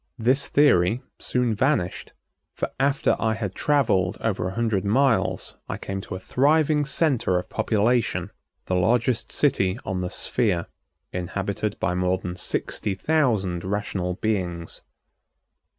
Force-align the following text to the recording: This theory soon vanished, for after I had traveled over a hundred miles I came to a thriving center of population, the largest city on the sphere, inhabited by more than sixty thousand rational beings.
This 0.17 0.47
theory 0.47 1.03
soon 1.19 1.53
vanished, 1.53 2.13
for 2.55 2.71
after 2.79 3.15
I 3.19 3.35
had 3.35 3.53
traveled 3.53 4.17
over 4.19 4.47
a 4.47 4.55
hundred 4.55 4.83
miles 4.83 5.57
I 5.69 5.77
came 5.77 6.01
to 6.01 6.15
a 6.15 6.19
thriving 6.19 6.85
center 6.85 7.37
of 7.37 7.51
population, 7.51 8.31
the 8.65 8.73
largest 8.73 9.31
city 9.31 9.77
on 9.85 10.01
the 10.01 10.09
sphere, 10.09 10.65
inhabited 11.13 11.79
by 11.79 11.93
more 11.93 12.17
than 12.17 12.35
sixty 12.35 12.95
thousand 12.95 13.63
rational 13.63 14.15
beings. 14.15 14.81